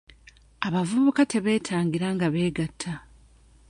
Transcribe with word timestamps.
Abavubuka 0.67 1.21
tebeetangira 1.31 2.07
nga 2.15 2.27
beegatta. 2.33 2.91